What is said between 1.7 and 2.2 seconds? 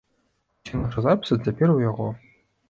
у яго.